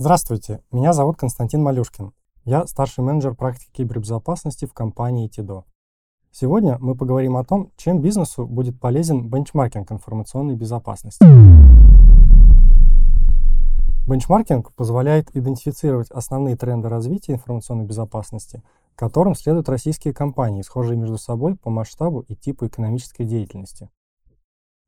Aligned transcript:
Здравствуйте, 0.00 0.62
меня 0.72 0.94
зовут 0.94 1.18
Константин 1.18 1.62
Малюшкин. 1.62 2.14
Я 2.46 2.66
старший 2.66 3.04
менеджер 3.04 3.34
практики 3.34 3.70
кибербезопасности 3.70 4.64
в 4.64 4.72
компании 4.72 5.28
TIDO. 5.28 5.64
Сегодня 6.30 6.78
мы 6.80 6.94
поговорим 6.94 7.36
о 7.36 7.44
том, 7.44 7.70
чем 7.76 8.00
бизнесу 8.00 8.46
будет 8.46 8.80
полезен 8.80 9.28
бенчмаркинг 9.28 9.92
информационной 9.92 10.56
безопасности. 10.56 11.22
Бенчмаркинг 14.08 14.72
позволяет 14.72 15.36
идентифицировать 15.36 16.10
основные 16.10 16.56
тренды 16.56 16.88
развития 16.88 17.34
информационной 17.34 17.84
безопасности, 17.84 18.62
которым 18.94 19.34
следуют 19.34 19.68
российские 19.68 20.14
компании, 20.14 20.62
схожие 20.62 20.96
между 20.96 21.18
собой 21.18 21.56
по 21.56 21.68
масштабу 21.68 22.20
и 22.20 22.34
типу 22.34 22.66
экономической 22.66 23.24
деятельности. 23.26 23.90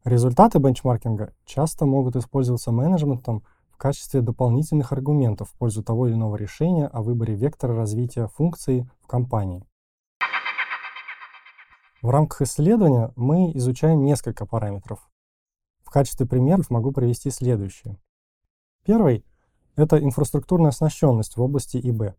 Результаты 0.05 0.59
бенчмаркинга 0.59 1.35
часто 1.45 1.85
могут 1.85 2.17
использоваться 2.17 2.73
менеджментом 2.73 3.43
качестве 3.83 4.21
дополнительных 4.21 4.93
аргументов 4.93 5.51
в 5.51 5.59
пользу 5.59 5.83
того 5.83 6.07
или 6.07 6.15
иного 6.15 6.37
решения 6.37 6.87
о 6.87 7.03
выборе 7.03 7.35
вектора 7.35 7.75
развития 7.75 8.29
функции 8.29 8.89
в 9.01 9.09
компании. 9.09 9.67
В 12.01 12.09
рамках 12.09 12.43
исследования 12.43 13.13
мы 13.17 13.51
изучаем 13.57 14.05
несколько 14.05 14.47
параметров. 14.47 15.11
В 15.83 15.91
качестве 15.91 16.27
примеров 16.27 16.71
могу 16.71 16.93
привести 16.93 17.31
следующее. 17.31 17.99
Первый– 18.87 19.27
это 19.75 19.99
инфраструктурная 19.99 20.69
оснащенность 20.69 21.37
в 21.37 21.43
области 21.43 21.77
ИБ. 21.79 22.15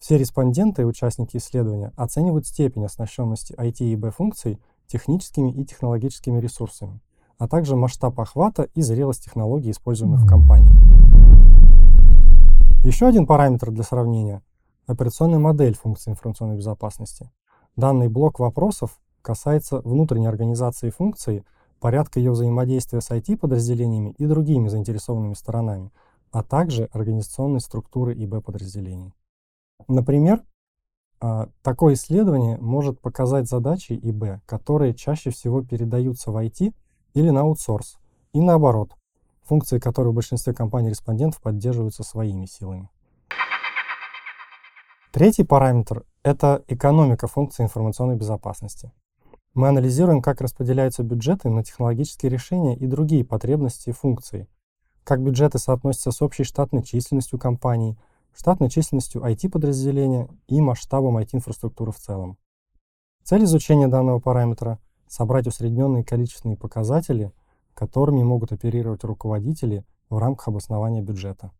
Все 0.00 0.18
респонденты 0.18 0.82
и 0.82 0.84
участники 0.84 1.38
исследования 1.38 1.94
оценивают 1.96 2.46
степень 2.46 2.84
оснащенности 2.84 3.54
IT 3.54 3.76
и 3.78 3.94
ИБ 3.94 4.14
функций 4.14 4.60
техническими 4.86 5.50
и 5.50 5.64
технологическими 5.64 6.38
ресурсами, 6.40 7.00
а 7.40 7.48
также 7.48 7.74
масштаб 7.74 8.20
охвата 8.20 8.68
и 8.74 8.82
зрелость 8.82 9.24
технологий, 9.24 9.70
используемых 9.70 10.20
в 10.20 10.26
компании. 10.26 10.70
Еще 12.84 13.06
один 13.06 13.26
параметр 13.26 13.70
для 13.70 13.82
сравнения– 13.82 14.42
операционная 14.86 15.38
модель 15.38 15.74
функции 15.74 16.10
информационной 16.10 16.58
безопасности. 16.58 17.30
Данный 17.76 18.08
блок 18.08 18.38
вопросов 18.38 19.00
касается 19.22 19.80
внутренней 19.80 20.28
организации 20.28 20.90
функции– 20.90 21.44
порядка 21.80 22.20
ее 22.20 22.32
взаимодействия 22.32 23.00
с 23.00 23.10
IT-подразделениями 23.10 24.14
и 24.18 24.26
другими 24.26 24.68
заинтересованными 24.68 25.32
сторонами, 25.32 25.90
а 26.30 26.42
также 26.42 26.90
организационной 26.92 27.60
структуры 27.60 28.14
ИБ-подразделений. 28.14 29.14
Например, 29.88 30.44
а, 31.20 31.48
такое 31.62 31.94
исследование 31.94 32.58
может 32.58 33.00
показать 33.00 33.48
задачи 33.48 33.94
ИБ, 33.94 34.44
которые 34.44 34.94
чаще 34.94 35.30
всего 35.30 35.62
передаются 35.62 36.30
в 36.30 36.36
IT 36.36 36.74
или 37.14 37.30
на 37.30 37.40
аутсорс, 37.40 37.98
и 38.32 38.40
наоборот, 38.40 38.96
функции, 39.42 39.78
которые 39.78 40.12
в 40.12 40.14
большинстве 40.14 40.54
компаний-респондентов 40.54 41.40
поддерживаются 41.42 42.02
своими 42.04 42.46
силами. 42.46 42.88
Третий 45.12 45.42
параметр– 45.42 46.04
это 46.22 46.62
экономика 46.68 47.26
функций 47.26 47.64
информационной 47.64 48.14
безопасности. 48.14 48.92
Мы 49.54 49.66
анализируем, 49.66 50.22
как 50.22 50.40
распределяются 50.40 51.02
бюджеты 51.02 51.50
на 51.50 51.64
технологические 51.64 52.30
решения 52.30 52.76
и 52.76 52.86
другие 52.86 53.24
потребности 53.24 53.88
и 53.90 53.92
функции, 53.92 54.46
как 55.02 55.20
бюджеты 55.20 55.58
соотносятся 55.58 56.12
с 56.12 56.22
общей 56.22 56.44
штатной 56.44 56.84
численностью 56.84 57.40
компаний, 57.40 57.98
штатной 58.32 58.70
численностью 58.70 59.22
IT-подразделения 59.22 60.28
и 60.46 60.60
масштабом 60.60 61.18
IT-инфраструктуры 61.18 61.90
в 61.90 61.98
целом. 61.98 62.38
Цель 63.24 63.42
изучения 63.42 63.88
данного 63.88 64.20
параметра– 64.20 64.78
собрать 65.10 65.48
усредненные 65.48 66.04
количественные 66.04 66.56
показатели, 66.56 67.32
которыми 67.74 68.22
могут 68.22 68.52
оперировать 68.52 69.02
руководители 69.02 69.84
в 70.08 70.18
рамках 70.18 70.48
обоснования 70.48 71.02
бюджета. 71.02 71.50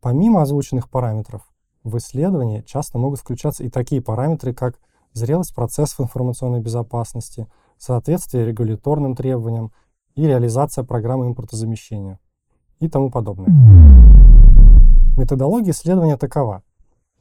Помимо 0.00 0.42
озвученных 0.42 0.88
параметров, 0.88 1.42
в 1.82 1.96
исследовании 1.98 2.62
часто 2.62 2.98
могут 2.98 3.18
включаться 3.18 3.64
и 3.64 3.70
такие 3.70 4.00
параметры, 4.00 4.54
как 4.54 4.78
зрелость 5.12 5.52
процессов 5.52 6.00
информационной 6.00 6.60
безопасности, 6.60 7.48
соответствие 7.76 8.46
регуляторным 8.46 9.16
требованиям 9.16 9.72
и 10.14 10.24
реализация 10.24 10.84
программы 10.84 11.26
импортозамещения 11.26 12.20
и 12.78 12.88
тому 12.88 13.10
подобное. 13.10 13.50
Методология 15.16 15.72
исследования 15.72 16.16
такова. 16.16 16.62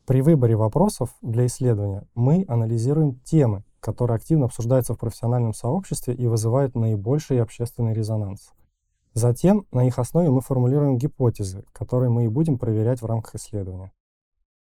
При 0.05 0.21
выборе 0.21 0.55
вопросов 0.55 1.09
для 1.21 1.47
исследования 1.47 2.03
мы 2.13 2.45
анализируем 2.47 3.19
темы, 3.19 3.63
которые 3.81 4.15
активно 4.15 4.45
обсуждаются 4.45 4.93
в 4.93 4.97
профессиональном 4.97 5.53
сообществе 5.53 6.13
и 6.13 6.27
вызывают 6.27 6.75
наибольший 6.75 7.41
общественный 7.41 7.93
резонанс. 7.93 8.53
Затем 9.13 9.65
на 9.73 9.85
их 9.85 9.99
основе 9.99 10.29
мы 10.29 10.39
формулируем 10.39 10.97
гипотезы, 10.97 11.65
которые 11.73 12.09
мы 12.09 12.25
и 12.25 12.29
будем 12.29 12.57
проверять 12.57 13.01
в 13.01 13.05
рамках 13.05 13.35
исследования. 13.35 13.91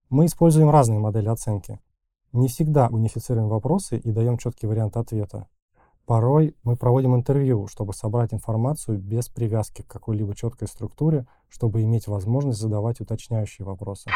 Мы 0.09 0.25
используем 0.25 0.71
разные 0.71 0.97
модели 0.97 1.27
оценки. 1.27 1.79
Не 2.31 2.47
всегда 2.47 2.87
унифицируем 2.87 3.47
вопросы 3.47 3.97
и 3.97 4.11
даем 4.11 4.39
четкий 4.39 4.65
вариант 4.65 4.97
ответа. 4.97 5.47
Порой 6.07 6.55
мы 6.63 6.75
проводим 6.75 7.15
интервью, 7.15 7.67
чтобы 7.67 7.93
собрать 7.93 8.33
информацию 8.33 8.97
без 8.97 9.29
привязки 9.29 9.83
к 9.83 9.87
какой-либо 9.87 10.33
четкой 10.33 10.67
структуре, 10.67 11.27
чтобы 11.47 11.83
иметь 11.83 12.07
возможность 12.07 12.59
задавать 12.59 12.99
уточняющие 12.99 13.63
вопросы. 13.63 14.09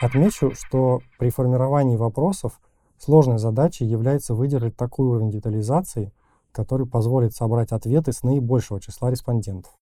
Отмечу, 0.00 0.50
что 0.54 1.00
при 1.20 1.30
формировании 1.30 1.94
вопросов 1.94 2.60
сложной 3.02 3.38
задачей 3.38 3.84
является 3.84 4.34
выделить 4.34 4.76
такой 4.76 5.06
уровень 5.06 5.30
детализации, 5.30 6.12
который 6.52 6.86
позволит 6.86 7.34
собрать 7.34 7.72
ответы 7.72 8.12
с 8.12 8.22
наибольшего 8.22 8.80
числа 8.80 9.10
респондентов. 9.10 9.72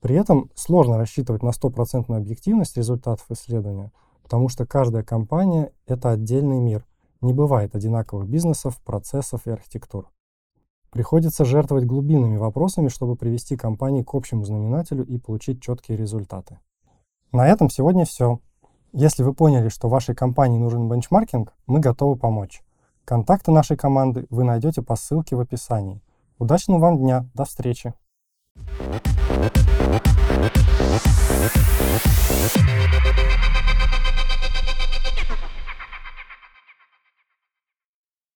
При 0.00 0.16
этом 0.16 0.50
сложно 0.54 0.96
рассчитывать 0.96 1.42
на 1.42 1.52
стопроцентную 1.52 2.20
объективность 2.20 2.76
результатов 2.76 3.26
исследования, 3.30 3.92
потому 4.22 4.48
что 4.48 4.66
каждая 4.66 5.02
компания— 5.02 5.72
это 5.86 6.10
отдельный 6.10 6.58
мир, 6.58 6.86
не 7.20 7.32
бывает 7.32 7.74
одинаковых 7.74 8.28
бизнесов, 8.28 8.80
процессов 8.82 9.46
и 9.46 9.50
архитектур. 9.50 10.10
Приходится 10.90 11.44
жертвовать 11.44 11.86
глубинными 11.86 12.36
вопросами, 12.36 12.88
чтобы 12.88 13.16
привести 13.16 13.56
компании 13.56 14.02
к 14.02 14.14
общему 14.14 14.44
знаменателю 14.44 15.04
и 15.04 15.18
получить 15.18 15.60
четкие 15.60 15.98
результаты. 15.98 16.60
На 17.32 17.48
этом 17.48 17.68
сегодня 17.68 18.04
все. 18.04 18.38
Если 18.96 19.24
вы 19.24 19.34
поняли, 19.34 19.70
что 19.70 19.88
вашей 19.88 20.14
компании 20.14 20.56
нужен 20.56 20.88
бенчмаркинг, 20.88 21.52
мы 21.66 21.80
готовы 21.80 22.14
помочь. 22.14 22.62
Контакты 23.04 23.50
нашей 23.50 23.76
команды 23.76 24.24
вы 24.30 24.44
найдете 24.44 24.82
по 24.82 24.94
ссылке 24.94 25.34
в 25.34 25.40
описании. 25.40 26.00
Удачного 26.38 26.78
вам 26.78 26.98
дня, 26.98 27.26
до 27.34 27.44
встречи! 27.44 27.92
Thank 30.96 32.06
you. 32.06 32.13